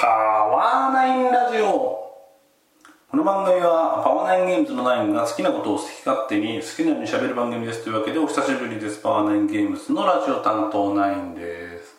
[0.00, 1.66] パワーナインラジオ。
[3.10, 7.82] この番組はパワーナインゲームズのナインが好きなことを好き勝手に好きなように喋る番組です。
[7.82, 9.02] というわけでお久しぶりです。
[9.02, 11.96] パワーナインゲームズのラジオ担当ナインです。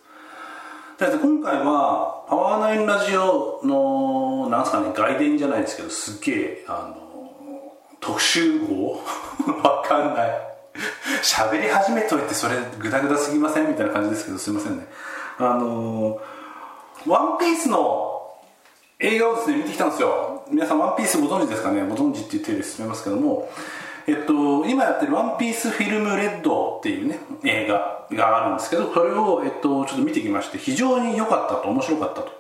[0.98, 9.02] で今回はパワーナインラジオのなんすかね外伝じゃないですけどすっげえあの特集号？
[9.62, 10.29] わかんない。
[11.22, 13.68] 喋り始めといてそれグダグダすぎません？
[13.68, 14.88] みたいな感じですけどすいませんね。
[15.38, 16.22] あの
[17.08, 18.38] ワンピースの
[19.00, 20.44] 映画をですね見てきたんですよ。
[20.52, 21.84] 皆さんワンピースご存知ですかね？
[21.84, 23.50] ご存知っていう手で進めますけども。
[24.08, 32.40] えっと今やってる「ワンピースフィルムレッド」っていうね映画があるんですけどそれを、えっと、ちょっと見てきまして非常に良かったと面白かったと。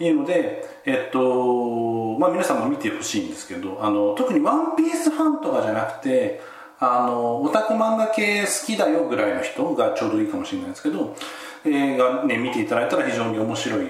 [0.00, 6.40] いうのでえっとまあ皆さんも見てほしいんですけどあの特に「ワンピースファンとかじゃなくて
[6.80, 11.14] あのオタク漫画系好きだよぐらいの人がちょうどいいかもしれないですけど
[11.66, 13.86] 映画ね見ていただいたら非常に面白い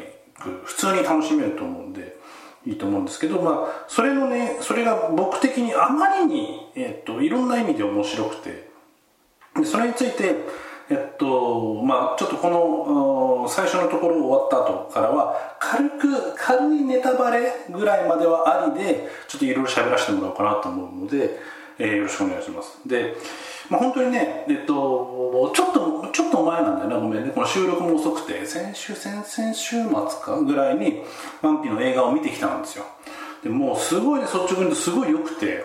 [0.65, 2.17] 普通に楽しめると思うんで
[2.67, 8.71] いいと思うんですけど、まあ、それのねそれが僕的にあまりに、えっと、いろんな意味で面白くて
[9.57, 10.37] でそれについて
[10.91, 21.39] えっとまあちょっとこの最初のところ終わった後からは軽く軽いネタバレぐらいまではありでちょっといろいろ喋らせてもらおうかなと思うので、
[21.79, 22.79] えー、よろしくお願いします。
[22.87, 23.15] で
[23.73, 27.31] まあ、本当にね、えっと、ちょっと、ちょっと前なんだよね、ごめんね。
[27.31, 29.91] この収録も遅くて、先週、先々週末
[30.23, 31.03] かぐらいに、
[31.41, 32.85] ワンピの映画を見てきたんですよ。
[33.43, 35.65] でもう、すごいね、率直にすごい良くて、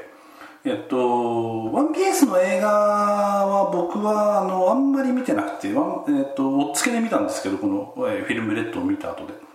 [0.63, 9.46] えっと、ワンピースの映画は僕は、あの、あんまり見てなくて、ワンえっと、おっつけで見たんですけど、この、えフィルムレッドを見た後で。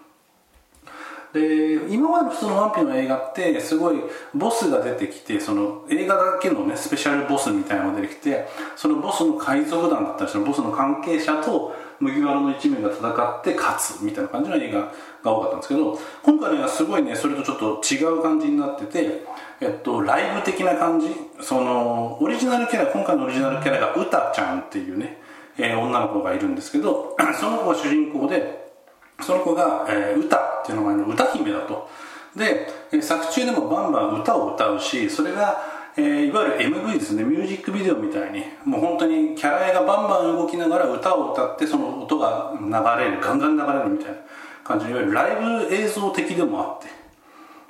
[1.32, 3.96] で今まで普通のワンピの映画ってすごい
[4.34, 14.80] ボスが出てきてその映画だけのねスペシャルボスみたいなのが出てきてそのボスの海賊団だったりそのボスの関係者と麦わらの一名が戦って勝つみたいな感じの映画
[15.22, 19.24] が多かったんですけど今回の映画すごいねそれとちょっと違う感じになってて
[19.60, 21.08] えっとライブ的な感じ
[21.40, 25.18] そのオリジナルキャラ今回のオリジナルキャラがウタちゃんっていうね、
[25.56, 28.61] えー、女の子がいるんですけど その子が主人公で
[29.22, 31.88] その子が、えー、歌っていう名前の歌姫だと。
[32.36, 35.62] で、え、作中でもバンバン歌を歌うしそれが、
[35.96, 37.24] えー、いわゆる MV ですね。
[37.24, 44.16] ミュージックビデオみたいにもう本当にキャラ絵がバンバン動きながら歌を歌ってその音が流れるガンガン流れるみたいな
[44.64, 47.02] 感じのいわゆるライブ映像的でもあって。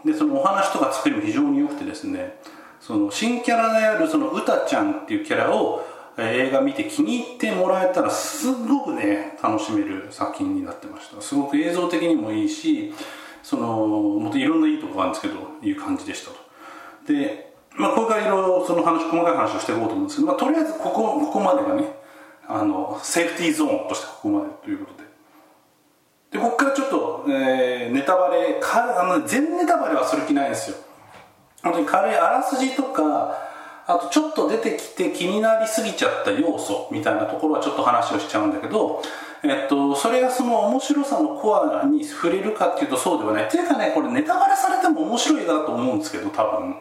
[0.04, 2.38] でそのお話とか作りも非常に良くてですね。
[2.80, 5.84] その新キャラであるその歌ちゃんっていうキャラを
[6.18, 11.20] 映画見て気に入ってもらえたらすごくね楽しめる作品になってました。
[11.22, 12.92] すごく映像的にもいいし
[13.42, 16.36] そのもっといろんないいとこがあるんですけどいう感じでしたと。
[17.12, 21.96] でまあこれからいろいろその話細かい話をしていこうと思うんですけど、まあ、とりあえずここここまでがね
[22.46, 25.02] あのセーフティーゾーンとしてここまでということで。
[26.32, 30.76] でここからちょっと、えー、ネタバレかあの全ネタバレはする気ないんですよ。
[31.62, 33.51] 本当に軽いあらすじとか
[33.86, 39.02] あとちょっと出てきて気になりすぎちゃった要素みたいなところはちょっと話をしちゃうんだけど、
[39.42, 43.44] えっと、それがその面白さのコアに触れるかっていうとそうではない。
[43.44, 46.76] っていうかねこれネタバレされても面白い映画だと思うんですけど多分。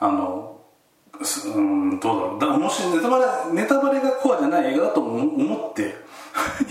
[0.00, 0.54] あの
[1.20, 2.40] うんどうだろう。
[2.40, 5.96] だからもしネタバレネタバレがコアじゃない映画だと思って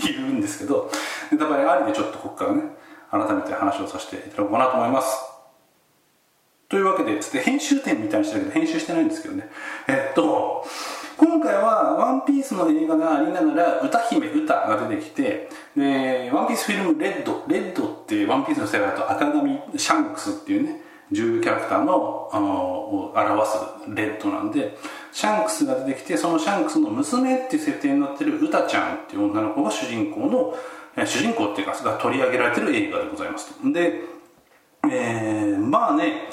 [0.08, 0.90] いるんですけど
[1.30, 2.62] ネタバレありでちょっとここからね
[3.10, 5.37] 改めて話をさせていただこうかなと思います。
[6.68, 9.48] というわけで、つって編集点みたいにしてるけど、編集してないんですけどね。
[9.88, 10.66] えっと、
[11.16, 23.58] 今回はワンピースの映画がありながら、歌姫ウタが出てきて、で、ワンピースフィルムレッド、レッドってワンピースの世界だと赤髪シャンクスっていうね、重要キャラクターの、あの、を表す
[23.94, 24.76] レッドなんで、
[25.10, 30.54] シャンクスが出てきて、そのシャンクスの娘っていう設定になってるウタちゃんっていう女の子が主人公の、
[31.06, 33.72] 主人公っていうか、が取り上げられてる映画でございますと。
[33.72, 34.02] で、
[34.90, 36.28] えー、まあね、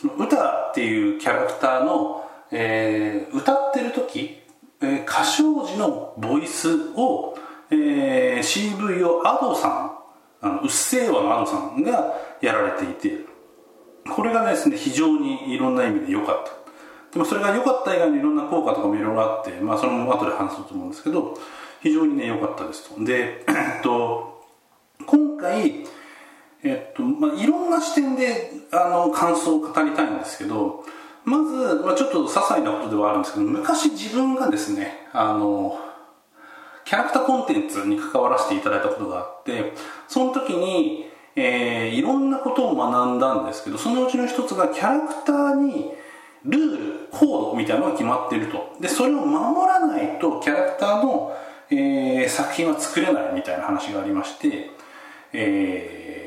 [0.00, 4.38] その歌っていうキャラクターの、えー、歌ってる時、
[4.80, 7.36] えー、歌唱時のボイスを、
[7.70, 9.98] えー、CV を Ado さん
[10.40, 13.24] あのうっせぇわの Ado さんがやられていて
[14.08, 16.52] これがですね非常にいろんな意味で良かった。
[17.12, 21.36] でもそれが良かった以外にいろんな効果とかもいろいろあって、まあ、その後で話そうと思うんですけど
[21.82, 23.02] 非常にね良かったですと。
[23.02, 24.44] で、えっと、
[25.06, 25.84] 今回
[26.62, 30.84] えっとまあ、いろんな視点であの感想を語りたいんですけど
[31.24, 35.78] まず、まあ、ちょっと些細なことではあるんですけど昔自分がですねあの
[36.84, 39.72] キャラクターコンテンツに関わらせていただいたことがあって
[40.08, 41.06] その時に、
[41.36, 45.92] えー、いろんなことを学んだんですけどそのうちの一つがキャラクターに
[46.44, 48.76] ルールコードみたいなのが決まってると。
[48.80, 51.36] でそれを守らないとキャラクターの、
[51.70, 54.70] えー、作品は作れないみたいな話がありまして、
[55.32, 56.17] えー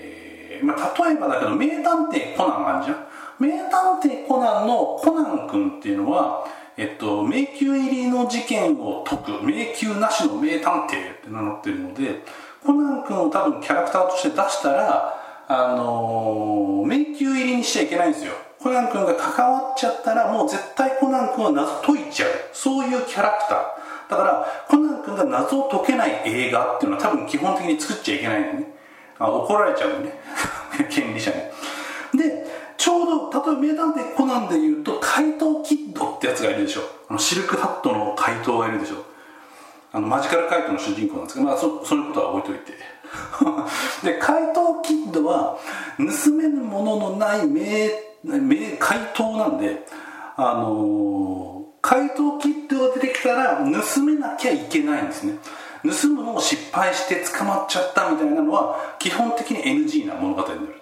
[0.63, 3.07] まあ、例えばだけど名探偵コナンあるじゃん。
[3.39, 6.45] 名探偵コナンのコナン君っていうのは
[6.77, 12.23] えっと、迷宮入りの事件を解く迷宮なしの名探偵って名乗ってるので
[12.63, 18.31] コナン君を多分キャラクターとして出したらあのー、迷宮入りにしちゃいけないんですよ。
[18.57, 22.29] コナン君が関わっちゃったらもう絶対コナン君は謎解いちゃう。
[22.53, 24.09] そういうキャラクター。
[24.09, 28.73] だからコナン君が謎を解けない映画っていうのは多分基本的に作っちゃいけないんだよね。
[29.21, 30.19] あ怒られちゃうね。
[30.89, 32.19] 権利者に。
[32.19, 32.45] で
[32.77, 36.81] ちょうど例えば名探偵コナンでいうと怪盗キッドってやつがいるでしょ。
[37.07, 39.05] あのシルクハットの怪盗がいるでしょ。
[39.93, 42.73] あのマジカル怪盗の主人公なんですけど、まあ、そそういうことは置いといて。
[44.03, 45.57] で怪盗キッドは
[45.97, 47.91] 盗めぬもののない名
[48.23, 49.85] 名怪盗なんで
[50.37, 55.37] あのー、怪盗キッドが出てきたら盗めなきゃいけないんですね。
[55.83, 60.81] 盗むのを失敗して捕まっちゃったみたいなのは基本的に NG な物語になる。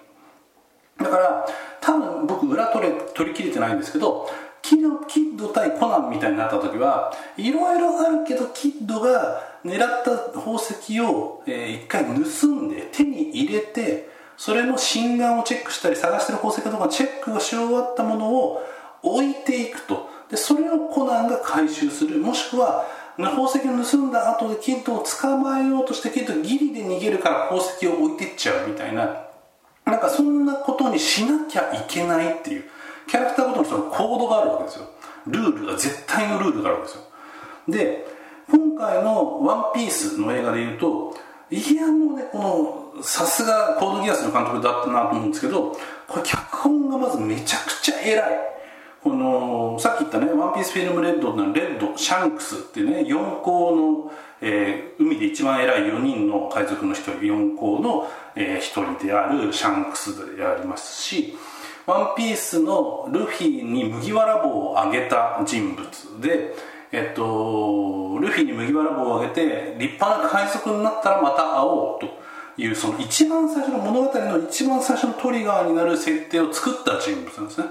[0.98, 1.46] だから
[1.80, 4.28] 多分僕裏取れ取り切れてないんですけど
[4.62, 18.62] キッド対コナンみたいになった時はいろいろあるけどキッドが狙った宝石を、えー、一回盗んで手に入れてそれの心眼をチェックしたり探してる宝石とかチェックがし終わったものを
[19.02, 20.08] 置いていくと。
[20.30, 22.18] でそれをコナンが回収する。
[22.20, 29.26] もしくは宝石を盗んだ後でキッドを捕まえようとしてキッドギリで逃げるから宝石を置いてっちゃうみたいな
[29.84, 32.64] なんかそんなことにしなきゃいけないっていう。
[33.10, 34.88] キャラクターごとのそのコードがあるわけですよ。
[35.26, 37.02] ルールが絶対のルールがあるわけですよ。
[37.68, 38.06] で
[38.48, 41.14] 今回の「ワンピースの映画で言うと
[41.50, 48.49] いやもうねこのさすがコードギアスの監督だったなと思うんですけどこれ脚本がまずめちゃくちゃ偉い。
[49.02, 54.12] このさっき言ったね「ワンピースフィルムレッド」のレッドシャンクスってね四皇の、
[54.42, 61.36] えー、海で一番偉い4人の海賊の一人四皇の、えー、一人であるシャンクスでありますし
[61.86, 65.86] 「ワンピースのルフィに麦わら帽をあげた人物
[66.20, 66.54] で
[66.92, 72.08] えっと、ルフィに麦わら帽をあげて立派な海賊になったらまた会おうと
[72.60, 77.66] いうその一番最初の物語の一番最初のトリガーになる設定を作った人物なんですね。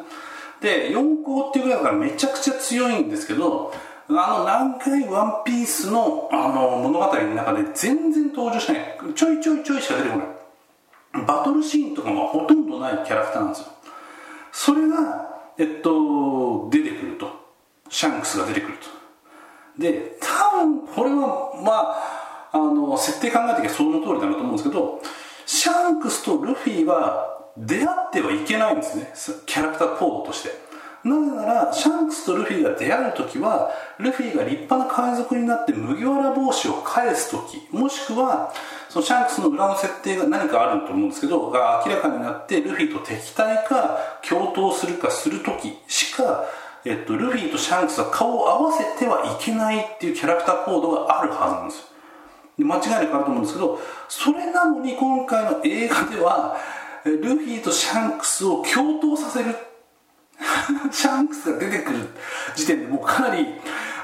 [0.61, 3.73] で4校っていうぐらいからめちゃくちゃ強いんですけど
[4.09, 8.97] あの何回ワンピースのあの物語の中で全然登場しない。
[9.13, 11.25] ちょいちょいちょいしか出てこない。
[11.25, 13.67] バトルシーンとかもほとんどないキャラクターなんですよ。
[14.51, 15.29] それが
[15.59, 17.39] えっと出てくると。
[17.89, 18.87] シャンクスが出てくると。
[19.79, 21.95] で多分これはま
[22.51, 25.01] ああの設定考えてきゃその通りだなと思うんですけど
[25.45, 29.41] シャンクスとルフィは出会ってはいけないんですね。
[29.45, 30.69] キャラクターコードとして。
[31.03, 38.53] なぜならシャンクスとルフィが出会う時はルフィが立派な海賊になって麦わら帽子を返す時もしくは
[38.89, 43.97] そのシャンクスの裏の設定が何かあると思うんですけどが明らかになってルフィと敵対か
[44.27, 46.43] 共闘するかする時しか
[46.85, 51.85] えっと、ルフィとシャンクスは顔を合わせてはいけないっていうキャラクターコードがあるはずなんですよ。
[52.57, 56.57] で間違いなくあると思うんですけどそれなのに今回の映画では
[57.05, 59.55] ルフィとシャンクスを共闘させる。
[60.91, 61.99] シャンクスが出てくる
[62.55, 63.47] 時点でもうかなり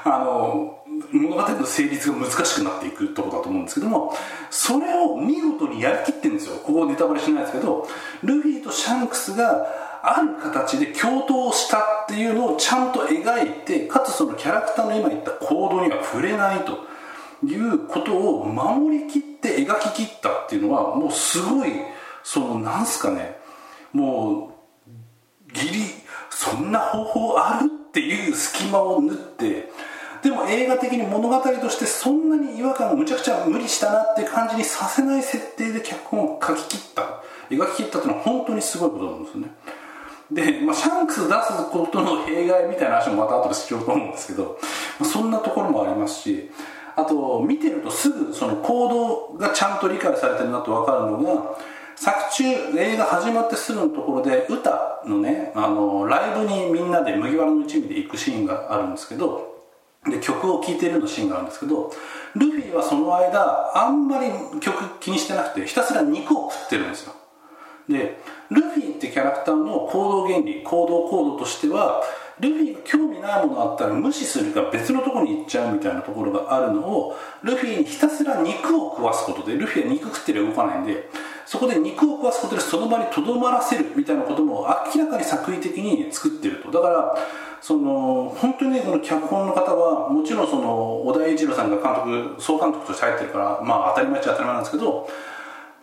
[0.04, 0.78] あの
[1.12, 4.14] 物語の成立が難しくなっていくところだと思うんですけども
[4.50, 6.56] それを見事にやりきってるんですよ。
[6.56, 7.88] ここネタバレしないですけど
[8.22, 9.66] ルフィとシャンクスが
[10.02, 16.86] ある形で共闘したっていうのをちゃんと描いてかつそのキャラクターの今言った行動には触れないと。
[17.44, 21.72] いうことを守りきって描ききったっていうのはもうすごい
[22.26, 23.36] そのなんすかね。
[23.92, 24.52] も
[24.88, 25.84] うギリ
[26.28, 29.70] そんな方法あるっていう隙間を縫って
[30.24, 37.22] でも映画的に物語としてそんなに違和感をむちゃくちゃ無理したなって感じにさせない設定で脚本を書き切った。
[37.48, 39.54] 描き切ったっていうのは本当にすごいことなんですよね。
[40.32, 44.58] で、まあ、シャンクス出すことの弊害みたいな話もまた後でしようと思うんですけど、
[44.98, 46.50] まあ、そんなところもありますし
[46.96, 51.56] あと見てるとすぐその行動がちゃんと理解されてるなと分かるのが
[51.96, 52.44] 作中
[52.78, 59.56] 映画始まってすぐのところで歌のねあのライブにみんなで麦わらの一味で行くシーンがあるんですけど
[60.04, 61.90] で曲を聴いてるのシーンがあるんですけど
[62.34, 67.14] ルフィはその間あんまり曲気にしてなくてひたすら肉を食ってるんですよ。
[67.88, 68.18] で
[68.50, 72.02] ルフィってキャラクターの行動原理行動行動としては
[72.40, 81.08] ルフィが興味ないものあったら無視するか別のところに行っちゃうみたいなところがあるのをルフィにひたすら肉を食わすことでルフィは肉食ってりゃ動かないんで
[81.46, 86.70] そこで肉を食わすことでその場にとどまらせるみたいなことも明らかに作為的に作ってると。
[86.70, 87.16] だから
[87.60, 91.94] その本当にねこの脚本の方はもちろんその小田栄一郎さんが監
[92.34, 95.08] 督総監督として入ってるからまあ当たり前っちゃ当たり前なんですけど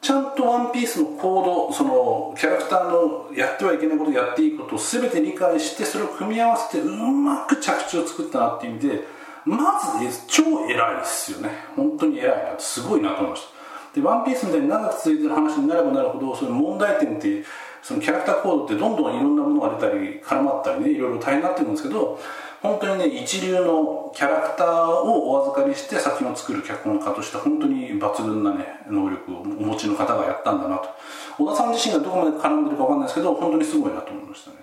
[0.01, 9.03] ちゃんとワンピースのコードそのキャラクターのやってはいけないことやっていいことを全て理解してそれを組み合わせてうまく着地を作ったなっていう意味で
[9.45, 11.49] まず超偉いですよね。
[11.75, 13.52] 本当に偉いなすごいなと思いました。
[13.93, 17.43] でワンピースみたいに長く続いてる話になればなるほどその問題点って
[17.81, 22.19] そのキャラクターコードってどんどんいろんなものが出たり絡まったりねいろいろ大変になってるんですけど
[22.61, 30.89] 本当にね一流のキャラクターをお預かりして作品を作る脚本家として本当に抜群なね能力をお持ちの方がやったんだなと。
[31.37, 34.57] 小田さん自身がどこまで絡んでるか分かんないですけど本当にすごいなと思いましたね。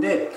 [0.00, 0.32] で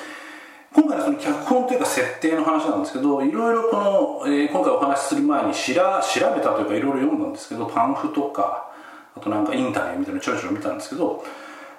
[0.73, 8.71] 今回のその脚本というか設定の話なんですけどいろいろこの、えー、今回お話しする前にしら調べたというかいろいろ読んだんですけどパンフとか
[9.15, 11.23] あとなんかインタビューみたいなのちょいちょい見たんですけど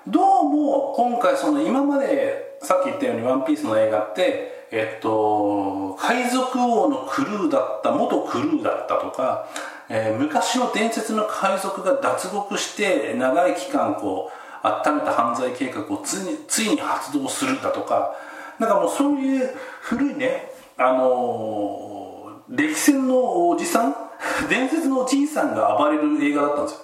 [0.07, 9.47] どうも今回その今までさっき言ったように「ワンピースの映画ってえっと海賊王のクルーだった元クルーだったとか、
[9.89, 18.15] えー、昔の伝説の海賊が脱獄して長い期間こう温めた犯罪計画をついついに発動するだとか
[18.59, 23.97] なんかもうそういう古いねあのー、歴戦のおじさん
[24.49, 26.79] 伝説のおじいさんが暴れる映画だったんですよ。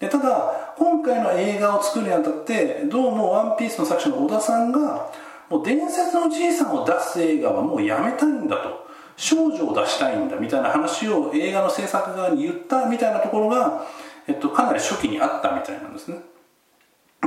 [0.00, 5.10] でただ今回の映画を作るにあたってどうも「ワンピースの作者の小田さんが
[5.50, 8.90] もう伝説のおじいさんを出す映画はもうやめたいんだと。
[9.20, 13.84] 少女を出したいんだみたいな話を映画の制作側に言ったみたいなところが、
[14.26, 16.22] えっと、かなり初期にあったみたいなんですね。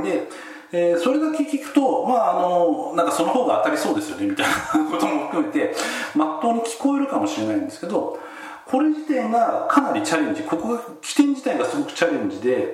[0.02, 0.28] で
[0.72, 5.74] えー、それだけ聞くと、まあ、あのなんかその方が当たりそうですよねみたいなことも含めて
[6.14, 8.18] まっとうに聞こえるかもしれないんですけど
[8.66, 12.66] これ自体がかなりチャレンジここが起点自体がすごくチャレンジでいわ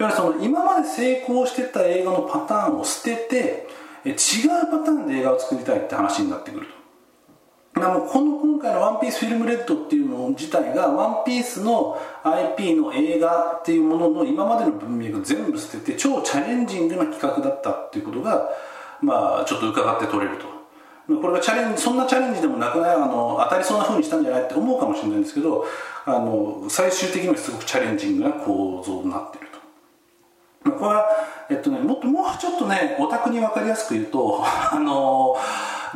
[0.00, 3.66] ゆるその今まで成功してた映画のパターンを捨てて
[4.04, 4.14] 違う
[4.70, 6.83] パターンで映画を作りたいって話になってくると。
[7.74, 18.48] でもこの今回の「ワンピースフィルムレッドっていうの自体が「ワンピースの IP の映画っていうものの今までの文脈全部捨てて超チャレンジングな企画だったっていうことが
[19.00, 20.54] まあちょっと伺って取れると。
[21.06, 25.66] これがチャレンジそんなチャレンジでもなくないあの当たりそうなふうにしたんじゃないって思うかもしれないんですけど
[26.06, 29.48] あの最終的にはすごくチャレンジングな構造になってる
[30.64, 30.70] と。
[30.70, 31.06] これは、
[31.50, 35.36] えっとね、もっともうちょっとねオタクに分かりやすく言うと あの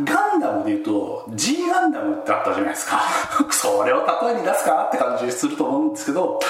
[0.04, 3.00] ガンダムで言うと G ガンダムってあったじゃないですか。
[3.50, 6.40] それを例えに出すかって感じすると思うんですけど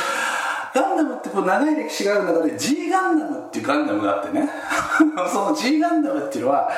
[0.74, 4.48] ガンダムってこう長い歴史がある中で G ガンダムっていうガンダムがあってね。
[5.32, 6.68] その G ガンダムっていうのは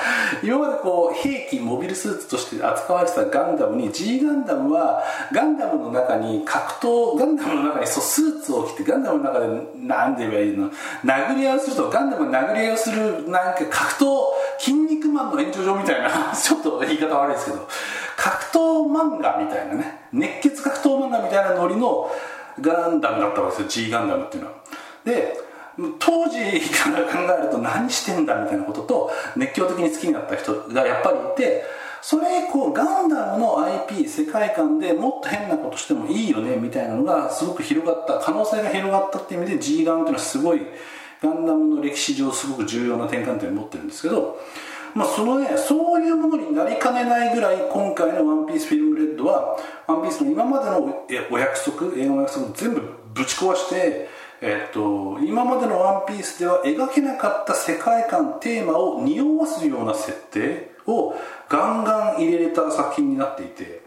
[0.43, 10.71] 今までこう兵器モビルスーツとして扱われてたガンダムに G ガンダムはガンダムの中に格闘ガンダムの中にそうスーツを着てガンダムの中で何て言えばいいの？
[11.05, 14.21] 殴り合いをするとガンダム殴り合いをするなんか格闘
[14.59, 17.67] 筋肉マンの延長上みたいな ちょっと言い方悪いですけど
[18.17, 18.59] 格闘
[18.91, 22.11] 漫画みたいなね熱血格闘漫画みたいなノリの
[22.61, 23.85] ガンダムだったわけですよ。
[23.87, 24.57] G ガンダムっていうのは。
[25.05, 25.41] で
[25.99, 26.39] 当時
[26.71, 31.65] から考えると何してんだみたいなことと熱狂的に好きになった人がやっぱりいて
[32.03, 40.61] それ以降ガンダムの IP 世界観でもっと変なことしてもいいよねみたいなのがすごく広がった可能性が広がったっていう意味で G ガンっていうのはすごい
[41.23, 44.39] ガンダムの歴史上すごく重要な転換点を持ってるんですけど
[44.95, 49.57] まあ、そのねそういうものになりかねないぐらい今回の「ワンピースフィルムレッドは
[49.87, 52.81] 「ワンピースの今までのお約束映画の約束を全部
[53.15, 54.09] ぶち壊して
[54.43, 61.15] えっと、今までの「ワンピースでは描けなかった世界観テーマを匂わすような設定を
[61.49, 63.83] ガンガン入れれた作品になっていて、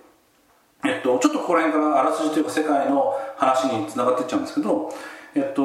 [0.85, 4.93] えっと、ちょっとここら辺からあらすじというか世界の話につながっていっちゃうんですけど、
[5.33, 5.63] えっと、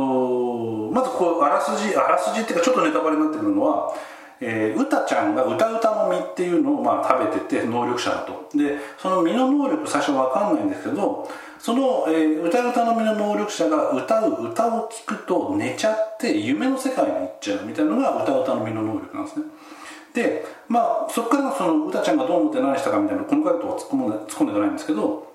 [0.90, 3.92] まずこうあらすじあらすじっていうかちょっとネタバレになってくるのは
[4.40, 8.49] えー、歌ちゃんが歌歌の実っていうのをまあ食べてて能力者だと。
[8.57, 11.28] でその実の能力最初分かんないんですけど
[11.59, 19.47] その、えー、歌歌の実の能力者が歌う歌を聴くと寝ちゃって夢の世界に行っちゃうみたいなのが歌歌の実の能力なんですね。
[20.14, 25.33] でまあそこからその歌ちゃんがどう思って何したかみたいな細かいとこ突っ込んで突っ込んでいかないんですけど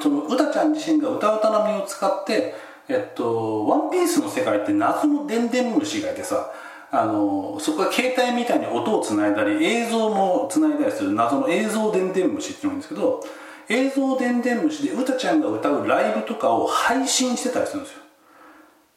[0.00, 2.54] その歌ちゃん自身が歌歌の実を使って
[2.90, 6.50] えっと、ワンピースの世界って謎のでんでん虫がいてさ
[6.92, 13.20] あのそこが携帯みたいに音をつないだり映像もつないだりする謎の映像でんでん虫っていうのがいいんですけど
[13.68, 18.00] 映像でんでん虫で歌ちゃんが歌うライブとかを配信してたりするんですよ。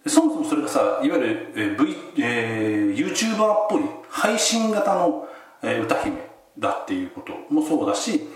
[0.07, 5.27] そもそもそれがさいわゆる、え v えー、YouTuber っぽい配信型の、
[5.61, 6.17] え歌姫
[6.59, 8.27] だっていうこともそうだし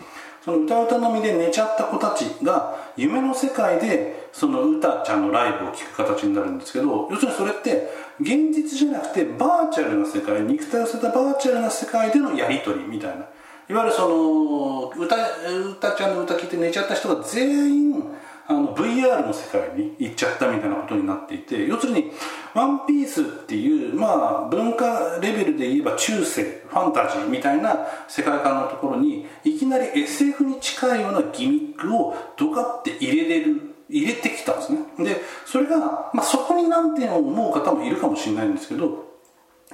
[0.46, 13.26] その歌歌のみで寝ちゃった子たちが夢の世界でその歌ちゃんのライブを聴く形になるんですけど要するにそれって現実じゃなくてバーチャルな世界肉体を捨てたバーチャルな世界でのやり取りみたいな。
[13.70, 18.04] いわゆるその歌歌ちゃんの歌聴いて寝ちゃった人が全員
[18.48, 22.12] あの VR の世界に行っちゃったみたいなことになっていて要するに
[22.56, 34.80] 「ワンピースっていうまあ文化レベルで言えば中世ファンタジーみたいな世界観のところにいきなり SF に近いようなギミックをドカって入れれる入れてきたんですね。
[35.00, 35.78] でそれが、
[36.14, 39.06] まあ、そこに難点を思う方もいるかもしれないんですけど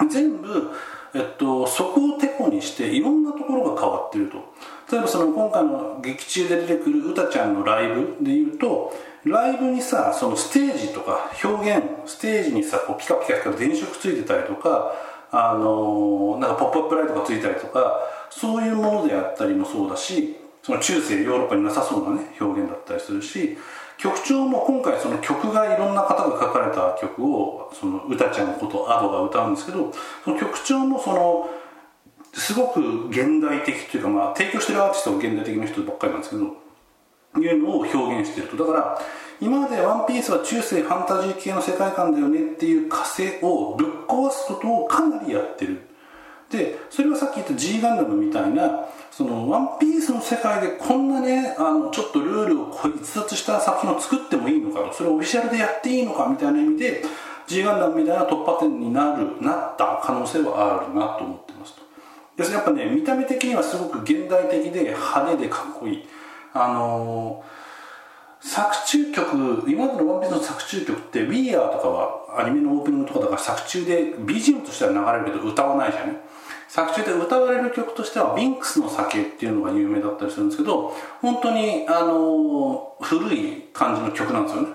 [0.09, 0.71] 全部、
[1.13, 4.53] えっと、そこをてこにしていろんなところが変わってると。
[4.91, 8.93] 例えばその今回の劇中で出てくるうたちゃんのライブでいうと
[9.25, 14.93] ライブにさそのステージとか表現ステージにさこうピカピカ光る電飾ついてたりとか
[15.31, 23.57] あのなんかポップアップライトがついたりとかそういうものであったりもそうだしその中世ヨーロッパになさそうなね表現だったりするし
[24.03, 29.93] 曲調も今回その曲がいろんな方が書かれた曲をその歌ちゃんことアドが歌うんですけど
[30.25, 31.49] その曲調もその
[32.33, 36.43] すごく現代的というか、まあ、提供してるアーティストが現代的な人ばっかりなんですけど
[37.41, 38.57] いうのを表現してると。
[38.57, 39.01] だから
[39.39, 45.79] 今まで「ワンピースは中世ファンタジー系の世界観だよねっていう枷をぶっ壊すことをかなりやってる。
[46.49, 57.03] でそれはさっき言った G ガンダムみたいなそのワンピースの世界でこんなねあのちょっとルールを逸脱した作品を作ってもいいのかそれをオフィシャルでやっていいのかみたいな意味で
[57.45, 62.43] G ガンダムみたいな突破点になるなった可能性はあるなと思ってますと。
[62.43, 66.03] でやっぱね見た目的にはすごく現代的で派手でかっこいい。
[66.55, 76.32] あのー、作中曲今までの「ワンピースの作中曲って「We Are」とかはアニメのオープニングとかだから作中で BGM としては流れるけど歌わないじゃんね
[76.73, 84.69] 作中で歌われる曲としては「ビンクスの酒」っていうのが有名だったりするんですけど本当にあの古い感じの曲なんですよね。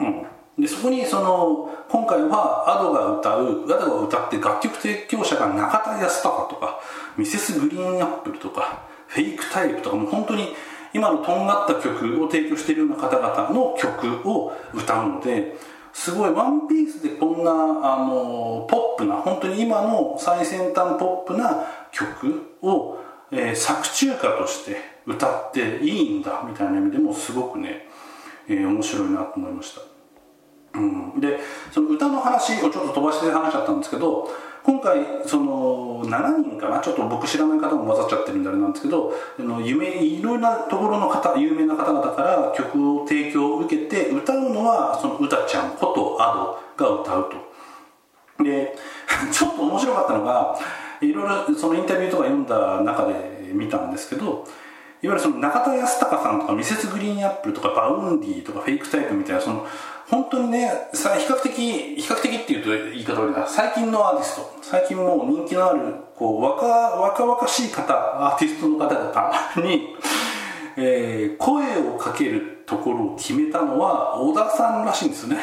[0.00, 0.26] うん。
[0.58, 6.80] でそこにその今回は Ado が歌う Ado が歌って楽曲提供者が中田康隆とか
[7.16, 10.56] ミセスグリーンアップルとかフェイクタイプとかもう本当に
[10.92, 15.56] 今のとんがった曲を提供しているような方々の曲を歌うので
[15.96, 22.98] すごいワンピースでこんなあのポップな本当に今の最先端ポップな曲を、
[23.32, 27.88] えー、作中歌として歌っていいんだみたいな意味でもすごくね、
[28.46, 31.38] えー、面白いなと思いました、うん、で
[31.72, 34.28] その歌の話をちょっと飛ばして話しちゃったんですけど
[34.66, 36.80] 今回その7人かな？
[36.80, 48.44] ちょっと僕知らない方も混ざっちゃってるんであれなんですけどあの夢いろいろなところの方有名な方々から曲を提供を受けて歌うのはその歌ちゃんことアドが歌うと。
[48.44, 48.76] で
[49.32, 50.58] ちょっと面白かったのが
[51.00, 54.44] いろいろそのインタビューとか読んだ中で見たんですけど
[55.06, 56.88] いわゆるその中田ヤスタカさんとか Mrs.
[56.88, 59.64] GREEN APPLE とか Vaundy とか FAKE TYPE.みたいなその
[60.08, 64.58] 本当にねさ比較的比較的っていうと言い方悪いな最近のアーティスト。
[64.62, 69.94] 最近もう人気のあるこう若若々しい方アーティストの方々に、
[70.76, 75.38] えー、声をかけるところを決めたのは尾田さんらしいんですよね。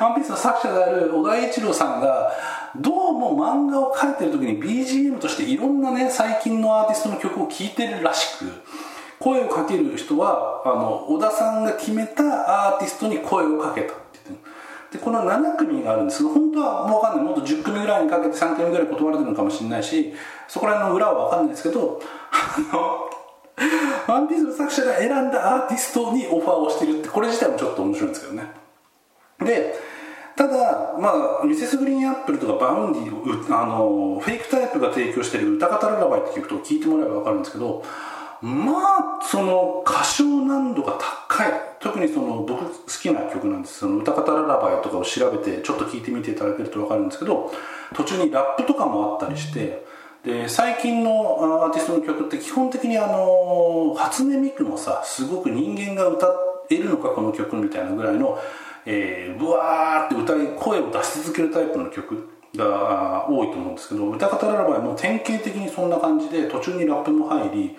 [0.00, 2.32] ワンピースの作者である小田一郎さんが
[2.76, 8.46] どうも漫画を描いてる時に BGM としていろんなね最近のアーティストの曲を聴いてるらしく
[9.18, 16.18] 声をかける人はあの小田さんが決めたアーティストに声をかけたって言ってでこの7組があるんです。
[16.18, 17.24] けど本当はもう分かんない。
[17.24, 20.12] もっと10組ぐらいにかけて3組ぐらい断られてるのかもしれないし
[20.46, 28.63] そこら辺の裏は分かんないですけどあのワンピースの作者が選んだアーティストにオファーをしてるってこれ自体もちょっと面白いんですけどね。
[29.40, 29.74] で
[30.36, 31.76] ただ、まあ、 Mrs.
[31.76, 37.84] GREEN APPLE とか Vaundy あの FAKE TYPE.が提供してる「ウタカタララバイ」って曲と聞いてもらえば分かるんですけど
[38.42, 38.72] ま
[39.20, 41.74] あその歌唱難度が高い。
[41.84, 43.80] 特にその僕好きな曲なんです。
[43.80, 47.52] そのウタカタララバイとかを調べてちょっと聞いてみていただけると分かるんですけど
[47.94, 49.84] 途中にラップとかもあったりして
[50.24, 56.26] で最近のアーティストの曲って基本的にあの初音ミクのさすごく人間が歌
[56.70, 58.38] えるのかこの曲みたいなぐらいの、
[58.86, 67.76] えー、ブワーって歌い声を出し続けるタイプの曲が多いと思うんですけど歌方ララバイも典型的にそんな感じで途中にラップも入り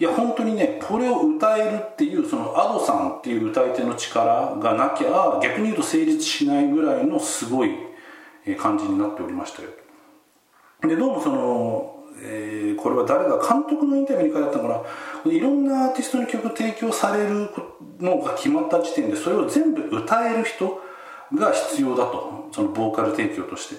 [0.00, 7.70] いや本当にねこれを歌えるっていうその Ado さんっていう歌い手の力がなきゃ逆に言うと成立しないぐらいのすごい
[8.58, 9.68] 感じになっておりましたよ。
[10.82, 14.84] でどうもその、えー、これは誰が監督のインタビューに書いてあったのか
[15.24, 15.32] な。
[15.32, 17.48] いろんなアーティストに曲提供される
[18.00, 20.80] のが決まった時点でそれを全部歌える人
[21.34, 23.76] が必要だとそのボーカル提供として。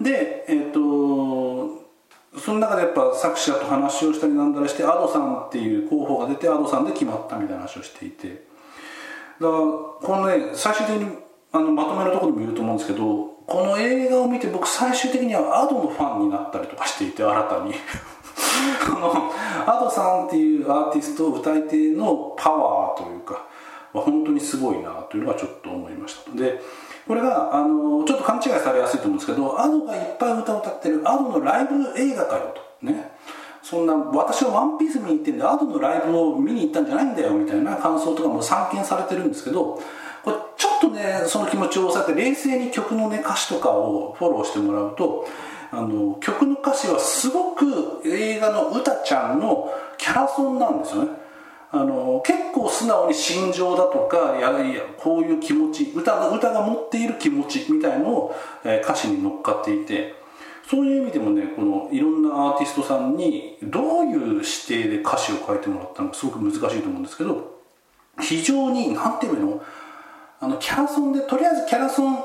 [0.00, 1.80] でえっ、ー、と
[2.38, 8.28] その中でやっぱ作者と話をしたりなんだらして Ado さんっていう候補が出て Ado さんで決まったみたいな話をしていて。
[8.28, 8.44] だか
[9.40, 11.18] らこのね最終的に
[11.52, 17.74] あのまとめのところでも言うと思うんですけどこの映画を見て僕最終的には Ado のファンになったりとかしていて新たに。
[18.86, 19.32] この
[19.66, 23.46] Ado さんっていうアーティスト歌い手のパワーというか、
[23.92, 26.30] まあ、本当にすごいなというのはちょっと思いました。
[26.32, 26.60] で
[27.06, 32.86] これがあのちょっと勘違いされやすいと思うんですけど Ado がいっぱい歌を歌ってる Ado のライブ映画かよと。
[32.86, 33.10] ね。
[33.62, 39.80] そんな私はワンピース見に行ってんで Ado のライブを見に行ったんじゃないんだよみたいな感想とかも散見されてるんですけど
[40.22, 45.26] これちょっとねその気持ちを抑えて冷静に曲のね歌詞とかをフォローしてもらうと
[45.72, 51.10] あの曲の歌詞はすごく映画の歌ちゃんのキャラソンなんですよね。
[51.72, 60.14] あの結構素直に心情だとかやいやこういう気持ち歌が歌が持っている気持ちみたいのを、えー、歌詞に乗っかっていて
[60.68, 67.60] そういう意味でもねこのいろんなアーティストさんにどういう指定で歌詞を書いてもらったのかすごく難しいと思うんですけど
[68.20, 69.62] 非常に何ていうの
[70.40, 72.18] あのキャラソンでとりあえずキャラソン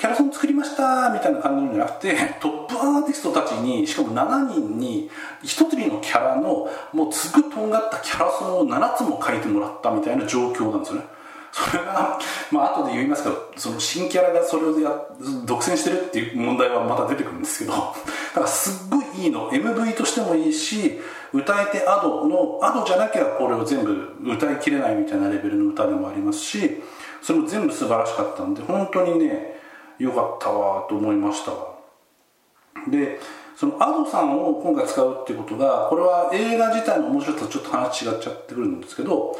[0.00, 5.10] キャラソン作りましたみたいな感じじゃなくてトップアーティストたちにしかも7人に
[5.42, 11.06] 1つのキャラのもうすぐとんがったキャラソンを7つも書いてもらったみたいな状況なんですよね。
[11.52, 12.18] それが
[12.50, 14.90] まあ後で言いますけどその新キャラがそれをや
[15.44, 17.78] 独占してるっていう問題はまた出てくるんですけどだ
[18.34, 19.50] からすっごいいいの。
[19.50, 20.98] MV としてもいいし
[21.34, 26.82] 歌い手アドのアドじゃなきゃこれを全部歌いきれないみたいなレベルの歌でもありますし
[27.20, 29.59] それも全部素晴らしかったんで本当にね
[30.00, 31.52] 良かったわと思いました。
[32.90, 33.20] で
[33.56, 39.36] その Ado さんを今回使うっていうことがこれは映画自体の面白さとちょっと話違っちゃってくるんですけど、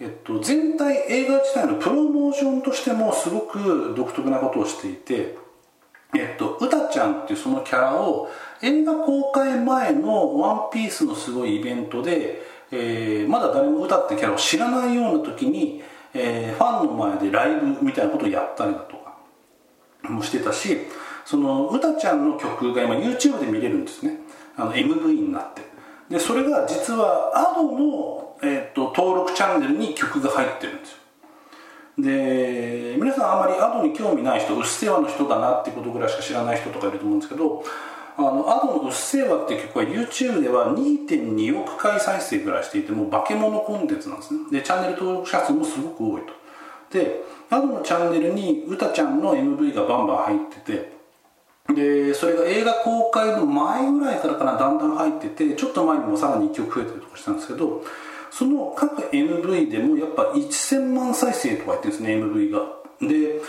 [0.00, 5.36] えっと、全体映画自体のプロモーションとしてもすごく独特なことをしていて
[6.14, 8.30] えっと、うたちゃんっていうそのキャラを
[8.62, 12.40] 映画公開前の「ワンピースのすごいイベントで、
[12.70, 15.82] えー、まだ誰も歌ってキャラを知らないような時に、
[16.14, 18.97] えー、ファンの前でライブみたいなことをやったりだと
[20.12, 20.78] もしてたし
[21.24, 24.20] そのうたちゃんの曲が今 YouTube で見れるんですね。
[24.56, 25.62] あの MV になって。
[26.08, 30.98] でそれが実は Ado の、えーと、登録チャンネルに曲が入ってるんですよ。
[31.98, 37.64] で皆さんあまり Ado に興味ない人うっせぇわの人だなってことぐらいしか知らない人とかいると思うんですけど
[38.16, 44.40] あの Ado の「うっせぇわ」って曲は YouTube では2.2億回再生ぐらいしていてもう化け物コンテンツなんですね。
[44.50, 46.32] でチャンネル登録者数もすごく多いと。
[46.90, 50.98] でアドのチャンネルにうたちゃんの MV がバンバン入ってて
[51.74, 57.82] でそれが映画公開の前ぐらいからかなだんだん入っててちょっと前にもさらに1曲増えたりとかしたんですけど
[58.30, 62.60] その各 MV でもやっぱ1000万再生とかやってるんですね MV が。
[63.00, 63.40] で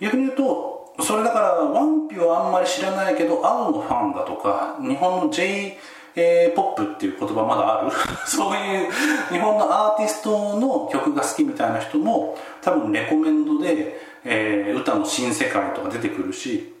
[0.00, 5.78] 逆に言うとそれだからワンピをあんまり知らないけど青のファンだとか日本の J
[6.16, 7.90] えー、ポップっていう言葉まだある？
[8.26, 8.90] そういう
[9.30, 16.72] 日本のアーティストの曲が好きみたいな人も多分レコメンドで、えー、歌の新世界とか出てくるし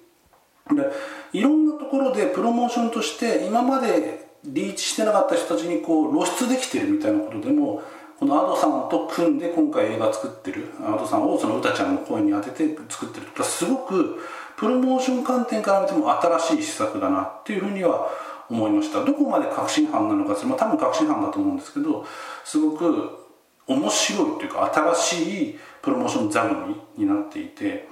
[0.72, 0.90] で
[1.32, 7.82] いろんなところでプロモーションとして今までリーチしてなかった人たちにこう露出できてるみたいなことでも
[8.18, 14.18] この Ado さんと組んで今回映画作ってる Ado さんをその歌ちゃんの声に当てて作ってるとかすごく
[14.56, 18.10] プロモーション観点から見ても新しい施策だなっていうふうには
[18.50, 19.04] 思いました。
[19.04, 22.04] どこまで確信犯なのかまあ、多分確信犯だと思うんですけど
[22.44, 23.20] すごく
[23.66, 27.88] 面白いというか新しいプロモーション座組になっていて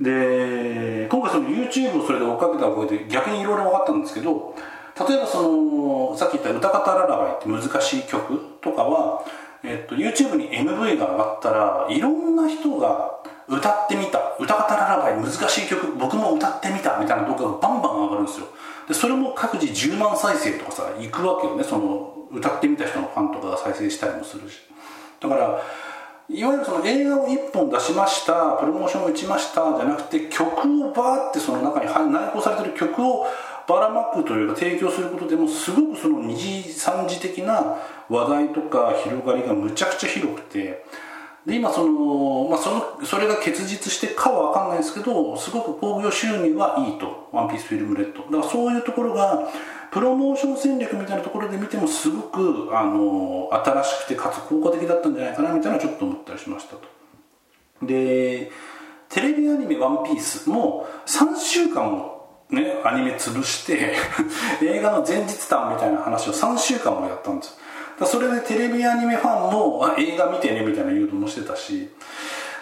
[0.00, 4.54] で今回その YouTube をそれで追っかけたおかげで逆にいろいろ分かったんですけど
[5.08, 9.24] 例えばそのさっき言った「歌方ララバイ」って難しい曲とかは、
[9.62, 14.30] えっと、YouTube に MV が上がったらいろんな人が歌ってみた。
[14.40, 18.46] 歌方ララバイ難しい曲僕も歌ってみたみたいな動画がバンバン上がるんですよ。
[18.90, 21.62] でそれも各自10万再生とかさ行くわけよね。
[21.62, 24.58] その歌ってみた人のファンとかが再生したりもするし。
[25.20, 25.62] だから
[26.28, 33.26] いわゆるその映画を1本出しましたプロモーションを打ちましたじゃなくて曲をバーってその中に内包されてる曲を
[33.68, 37.76] ばらまくというか提供することでもすごくその二次三次的な
[38.08, 40.84] 話題とか広がりがむちゃくちゃ広くて
[41.46, 48.22] で今その、まあ、そのそれが結実してかは分かんないですけどすごく興行収入はいいと「ワンピースフィルムレッド。
[48.24, 49.48] だからそういうところが
[49.90, 56.82] プロモーション戦略みたいなところで見てもすごくあの新しくてかつ効果的だったんじゃないかなみたいなちょっと思ったりしましたと。
[57.82, 58.50] で
[59.08, 63.94] テレビアニメ「ワンピースも3週間もねアニメ潰して
[64.62, 67.54] 映画の前日談みたいな話を3週間もやったんですよ。
[68.06, 71.90] それでテレビアニメファンも映画見てねみたいな誘導もしてたし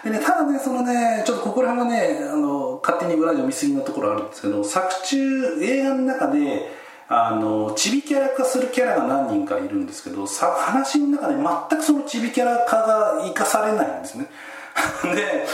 [0.03, 6.71] でね、ただね、そのね、ちょっとここら辺はね、あの、勝手に裏で見過ぎなところあるんですけど、作中、映画の中で、
[7.09, 14.27] あの、チビキャラ化するキャラが何人かいるんですけど、さ話の中で全くそのチビキャラ化が生かされないんですね。
[15.15, 15.45] で、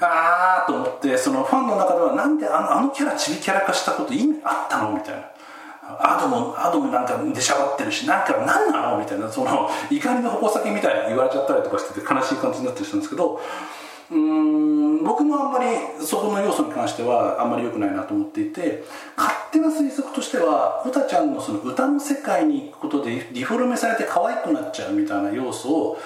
[0.00, 5.20] あーと思って、そのファンの中では、なんであのあのキャラチビキャラ化したこと意味あったのみたいな。
[6.00, 13.40] アドもアドもなんか出しゃばってるしなんか何なのみたいなその怒りの矛先みたいに言われちゃったりとかしてて悲しい感じになったりしたんですけど
[14.10, 15.66] うん僕もあんまり
[16.04, 18.84] そこの要素に関してはあんまり良くないなと思っていて
[19.16, 25.98] 勝手な推測としては歌ちゃんのその歌の世界に行くことでリフォルメされて可愛くなっちゃうみたいな要素を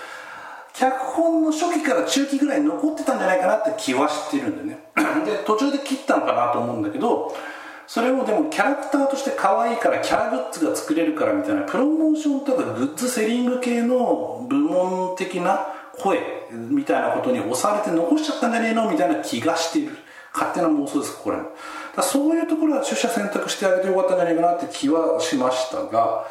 [0.72, 4.78] 脚本の初期から中期ぐらい残ってたんじゃないかなって気はしてるんでね。
[5.24, 7.34] で途中で切ったのかなと思うんだけど
[7.90, 15.66] それをでもキャラクターとして可愛いからキャラグッズが作れるからみたいなプロモーションとかグッズセリング系の部門的な
[15.98, 16.20] 声
[16.53, 19.96] みたいなことに押されて残しちゃったんじゃねえのみたいな気がしている。
[20.33, 21.38] 勝手な妄想ですこれ。
[21.96, 26.29] だそういうところは出社選択してあげてよかったんじゃないかなって気はしましたが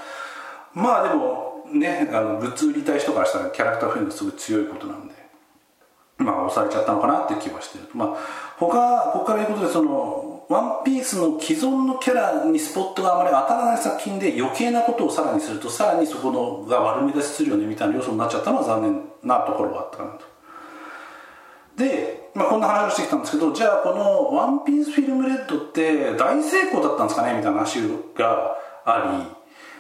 [0.74, 5.14] まあでもねあのグッズ売りたい人からしたらキャラクターフェンがすごい強いことなんで
[6.20, 7.90] まあ押されちゃったのかなって気はしてる。
[7.94, 8.18] まあ
[8.58, 20.26] 他ここから言うことでそのワンピースの既存のキャラにスポットがあまり当たらない作品で余計なことをさらにするとさらにそこのが悪目立ちするよねみたいな要素になっちゃったのは残念なところがあったかなと。
[21.78, 27.82] で、まあ、こんな話をしてきたんですけどじゃあこの「ワンピースフィルムレッドって大成功だったんですかねみたいな話
[28.16, 29.32] があり、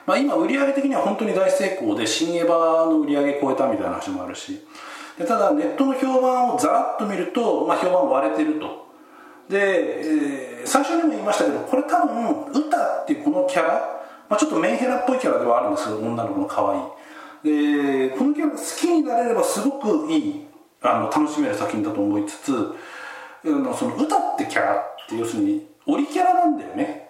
[0.06, 4.64] まあ、今売上的には本当に大成功で新エヴァの売り上げ超えたみたいな話もあるし
[5.18, 8.88] でただネットの評判をざらっと見ると、まあ、評判割れてると。
[9.50, 13.74] で、えー、最初にも言いましたけどこれ多分歌っていうこのキャラ、
[14.30, 18.10] まあ、ちょっとメンヘラっぽいキャラではあるんですけど女の子の可愛い。
[18.10, 20.46] でこのキャラが好きになれればすごくいい
[20.82, 22.52] あの楽しめる作品だと思いつつ
[23.46, 27.10] あのその歌ってキャラって要するにオリキャラなんだよね。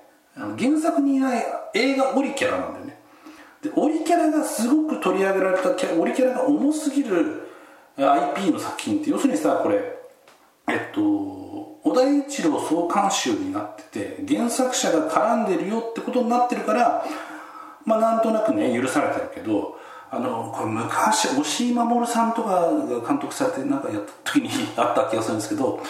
[0.57, 1.43] 原作にいない
[1.73, 2.99] 映画オリキャラなんだよね。
[3.61, 7.49] でオリキャラがすごく取り上げられたキャオリキャラが重すぎる
[7.97, 9.81] IP の作品って要するにさこれ
[10.69, 11.38] えっと
[11.83, 17.05] 小田一郎総監修になってて原作者が絡んでるよってことになってるから
[17.85, 19.77] まあなんとなくね許されてるけど
[20.11, 25.81] あのこれ昔押井守さんとかが監督されてなんかやった時にあった気がするんですけど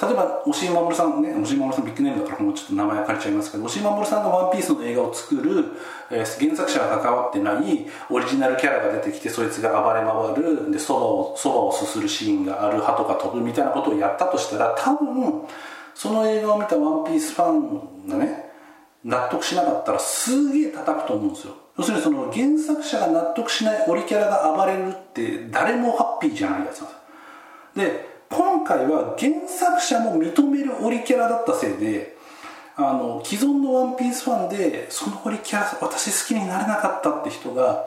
[0.00, 5.64] 例えば押井守さんね押井守さんビッグネームだからもうちょっと名前借りちゃいますけど押井守さんが「ワンピースの映画を作る、
[6.10, 15.42] えー、原作者が関わってないオリジナルキャラが出てきてそいつが暴れ回るでそばをそばをすするシーンがある歯とか飛ぶみたいなことをやったとしたら多分
[15.96, 18.52] その映画を見た「ワンピースファンがね
[19.02, 21.54] 納得しなかったらすげえ叩くと思うんですよ。
[21.76, 26.88] 要するにその原作者が納得しないオリキャラが暴れるって誰もハッピーじゃないやつなん
[27.76, 32.16] ですで今回は原作者も認めるオリキャラだったせいで
[32.76, 37.86] あの既存の「ワンピースファンでそのオリキャラ私好きになれなかったって人が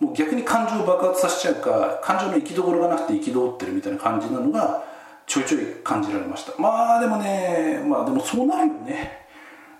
[0.00, 4.82] もう逆に感情を爆発させちゃうか感情の行きどころがなくて憤ってるみたいな感じなのが
[5.26, 6.52] ちょいちょい感じられました。
[6.60, 9.24] まあでもねまあでもそうなるよね。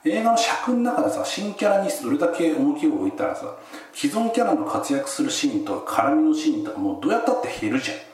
[0.05, 3.57] 映画の尺の中でさ新キャラにどれだけ重きを置いたらさ
[3.95, 8.14] 既存キャラの活躍するシーンとか絡みのシーンとかもうどうやったって減るじゃん。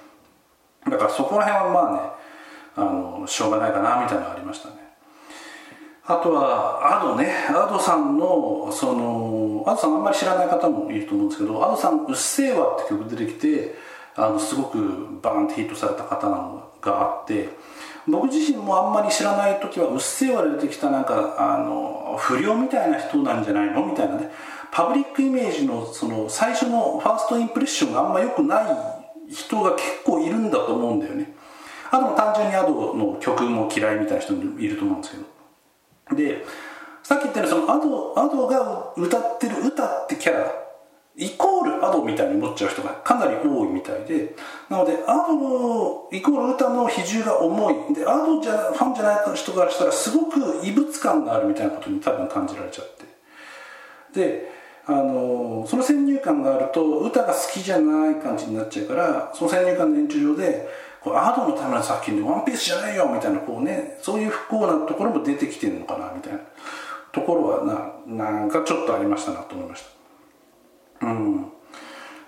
[0.88, 2.00] だからそこら辺はまあね
[2.76, 4.74] あのしょうがないかなみたいなのありましたね。
[6.06, 13.76] あとはアドねアドさんのそのアドさんあんまり知らない方もいると思うんですけどアドさん「うっせぇわ」って曲出てきて
[14.16, 14.78] あのすごく
[15.22, 17.50] バーンってヒットされた方なのがあって
[18.08, 24.32] 僕自身もあんまり知らない時はうっせぇわで出てきたなんかあの不良みたいな人なんじゃないのみたいなね
[24.72, 28.99] パブリックイメージのその最初のファーストインプレッションがあんま良くない
[29.30, 31.32] 人が結構いるんだと思うんだよね。
[31.90, 35.14] あと単純にアドの曲も嫌いみたいな人もいると思うんです
[36.08, 36.16] けど。
[36.16, 36.44] で
[37.02, 40.52] さっき言ったようにそのアドアドが歌ってる歌ってキャラ
[41.16, 44.34] イコールアドみたいに思っちゃう人がかなり多いみたいで。
[44.68, 47.94] なのでアドのイコール歌の比重が重い。
[47.94, 53.04] でアドじゃファンじゃない人からしたらすごく異物感があるみたいなことに多分感じられちゃって。
[54.12, 54.59] で
[54.98, 60.68] あのその先入観があると歌が好きじゃない感じになっちゃうからその先入観の延長上で
[61.00, 66.40] こうアドのための作品で「ワンピースじゃないよ」みたいなこうねそういう不幸なところも出てきてるのかなみたいな
[67.12, 69.84] ところはななんかちょっとありましたなと思いまし
[71.00, 71.06] た。
[71.06, 71.52] うん。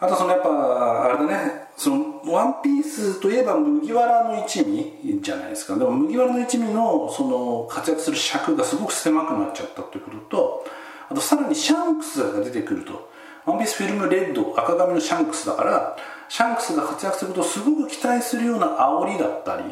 [0.01, 5.77] あとそのやっぱあれだねそのワンピースといえば麦わらの一味じゃないですか。
[5.77, 10.67] でも麦わらの一味のその活躍する尺がすごく狭くなっちゃったということと
[11.13, 13.13] あとさらにシャンクスが出てくると。
[13.45, 15.97] ワンピースフィルムレッド赤髪のシャンクスだから
[16.29, 19.65] シャンクスが活躍することをすごく期待するような煽りだったり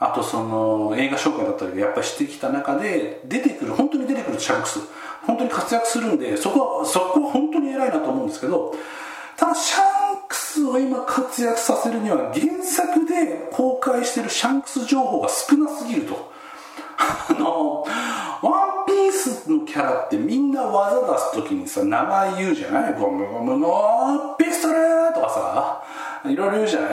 [0.00, 4.80] あとその映画紹介だったりやっぱりしてきた中で出てくる本当に出てくるシャンクス
[5.26, 8.74] 本当に活躍するんでそこはそこは本当に偉いなと思うんですけど
[9.36, 9.80] ただシャ
[10.24, 16.32] ンクスを今活躍させるには原作で公開してるシャンクス情報が少なすぎると。
[17.28, 17.84] あの
[18.42, 22.94] ワンピースのキャラってみんな技出す時にさ名前言うじゃない？
[22.94, 25.82] ゴムゴムのピストルとか
[26.24, 26.90] さいろいろ言うじゃない？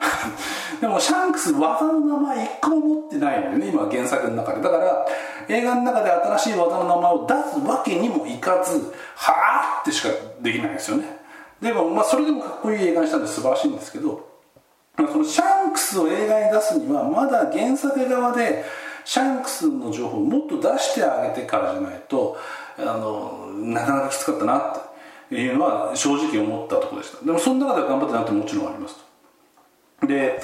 [0.80, 4.62] でもシャンクス技の名前一個も持ってないのよね今原作の中で。
[4.62, 5.06] だから
[5.48, 10.08] 映画の中で新しい技の名前を出すわけにもいかずはあってしか
[10.40, 11.18] できないんですよね。
[11.60, 14.26] でもまあそれでもかっこいい映画にしたんで素晴らしいんですけど
[14.96, 18.64] そのシャンクスを映画に出すにはまだ原作側で
[19.04, 22.36] シャンクスの情報をもっと出してあげてからじゃないと
[22.78, 24.72] あのなかなかきつかったなっ
[25.28, 27.24] ていうのは正直思ったところでした。
[27.24, 28.96] でもその中では頑張ってなってもちろんあります
[30.00, 30.06] と。
[30.06, 30.40] で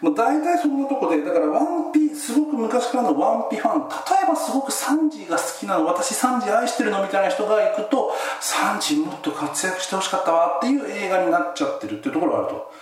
[0.00, 12.72] もう大体そんなとこでだからワンピすごく昔からのワンピファン例えばすごくサンジが好きなの私サンジ愛してるのみたいな人が行くとサンジもっと活躍してほしかったわっていう映画になっちゃってるっていうところがあると。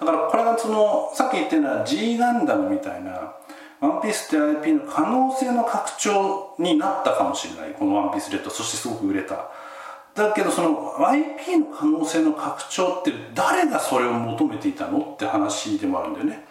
[0.00, 3.34] だからこれがそのさっき言ったような G ガンダムみたいな
[3.80, 7.72] ワンピースって IP の可能性の拡張になったかもしれない。
[7.72, 8.50] このワンピースレッド。
[8.50, 9.50] そしてすごく売れた。
[10.14, 16.44] だけどその IP の可能性の拡張って誰がそれを求めていたのって話でもあるんだよね。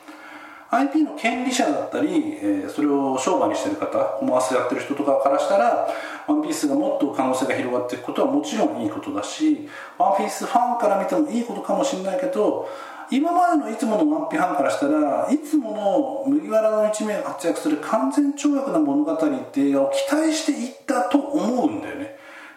[0.71, 5.87] IP の権利者だったり、えー、それを商売にしてる方コマースやってる人とかからしたら
[6.27, 12.69] ワンピースがもっと可能性が広がっていくことはもちろんいいことだしワンピースファンから見てもいいことかもしれないけど
[13.11, 22.15] 今までのいつものワンピファンからしたらいつもの麦わらの一名が活躍する完全跳躍な物語って映画を期待していったと思うんだよね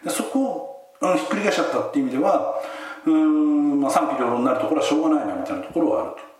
[0.08, 2.54] そこをあのひっくり返しちゃったっていう意味では
[3.06, 6.32] うん、まあ、賛否両論になるところはしょうがないなみたいなところはあると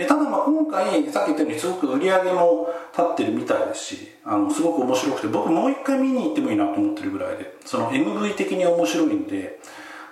[0.00, 9.60] でただまあ今回さっき言ったようにすごく売り上げも立ってるみたいですしあのすごく面白くて僕もう一回見に行ってもいいなと思ってるぐらいでその MV 的に面白いんで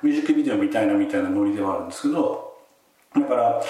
[0.02, 2.54] ミュージックビデオみたいなみたいなノリではあるんですけど
[3.14, 3.62] だから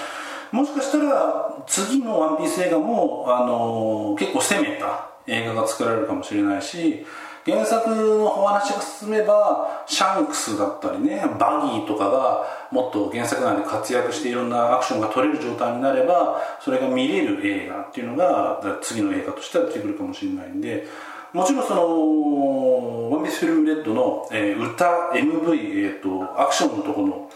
[0.50, 7.04] もしかしたら次の「ワンピース映画もあの結構攻めた映画が作られるかもしれないし
[7.44, 20.86] 原作のお話が進めばシャンクスだったりねバギーとかがもっと原作内で活躍していろんなアクションが撮れる状態になればそれが見れる映画っていうのが次の映画としては出てくるかもしれないんで
[21.32, 25.52] もちろんその「ワンピースフィルムレッドの」えー、歌 MV、
[25.86, 27.30] えーと、アクションのところの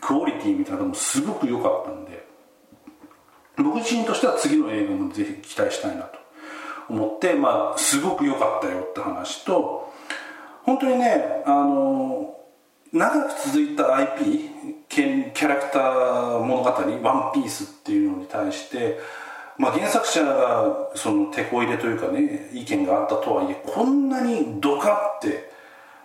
[0.00, 2.26] クオリティみたいなのもすごく良かったんで
[3.56, 6.18] 僕自身としては次の映画もぜひ期待したいなと
[6.88, 9.92] 思ってまあすごく良かったよって話と
[10.64, 12.36] 本当にねあの
[12.92, 14.50] 長く続いた IP
[14.88, 16.70] キャラクター物語
[17.02, 18.98] 「ワンピースっていうのに対して
[19.60, 25.50] まあ、原作者がその手こ入れというかね意見があったとはいえこんなにドカって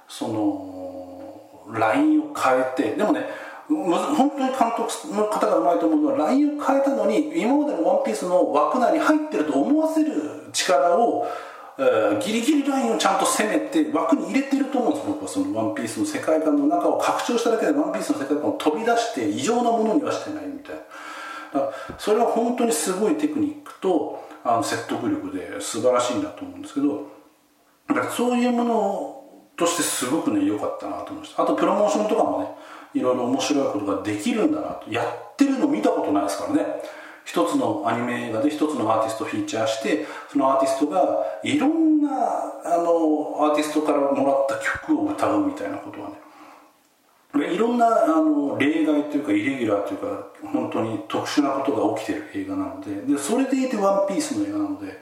[0.09, 3.21] そのラインを変えてでもね
[3.69, 11.25] 本当に監督の方がうまいと思うのはラインを変えたのに今までの「ワンピースの枠内に入ってると思わせる力を、
[11.79, 20.81] えー、ギリギリラインをちゃんと攻めて枠に入れてると思うんです僕はその「ワンピースの世界観の中を拡張しただけで「ワンピースの世界観を飛び出して異常なものにはしてないみたいな。
[21.97, 27.07] それは本当にすごいテクニックとあの説得力で素晴らしいなと思うんですけど
[27.87, 29.21] だからそういうもの
[29.55, 31.43] としてすごくね良かったなと思いました。
[31.43, 32.47] あとプロモーションとかもね
[32.93, 34.91] いろいろ面白いことができるんだなと。
[34.91, 36.65] やってるの見たことないですからね。
[37.25, 42.09] 一つのアニメ映画で一つのアーティストをフィーチャーしてそのアーティストがいろんな
[42.63, 46.15] あのアーティストからもらった曲を歌うみたいなことはね
[47.33, 54.99] いろんなあの例外というかイレギュラーというか本当に特殊なことが起きてる映画なのででそれでいて「ワンピースの映画なので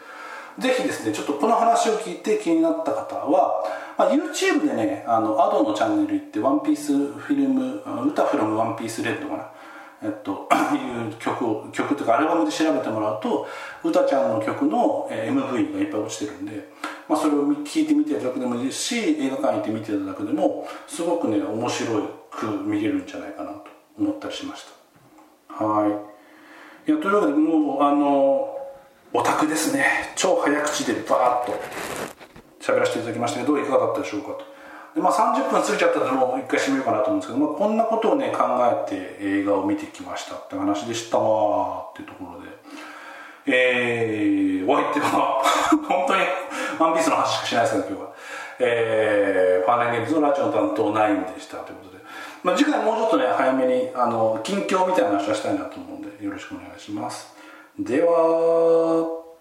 [0.57, 3.63] ぜひですねちょっとこの話を聞いて気になった方は、
[3.97, 9.49] まあ、YouTube でねあのアドのチャンネル行って「ワンピースフィルム歌フロムワンピースレッドかな。
[10.05, 13.47] えっと、いう曲を曲というかアルバムで調べてもらうと
[13.86, 16.69] 歌ちゃんの曲の MV がいっぱい落ちてるんで、
[17.07, 23.65] まあ、それを聴いてみていただくでもいいですし映画館行って見ていただくでもすごくね面白く見れるんじゃないかなと
[23.97, 24.65] 思ったりしまし
[25.57, 25.63] た。
[25.65, 25.87] は
[26.87, 26.91] い。
[26.91, 28.49] いやというわけでもうあの
[29.13, 30.13] オタクですね。
[30.15, 31.53] 超早口でバーッと
[32.59, 34.53] 喋らせていただきましたけどいかがだったでしょうかと。
[34.95, 38.43] で、まあ、30分過ぎちゃったらもう一回締めようかなと思うんですけど、まあ、こんなことをね考
[38.88, 42.53] えて映画を見てきましたって話でしたわっていうところで。
[43.45, 45.43] えー、お相手は
[45.88, 46.21] 本当に
[46.80, 48.13] ワンピースの話しかしないですね今日は。
[48.59, 52.03] えー、ファーネンゲームズのラジオの担当9でしたということで、
[52.43, 57.34] まあ、次回もうちょっとね早めにあの近況みたいな話はしたいなと思うんでよろしくお願いします。
[57.80, 59.22] では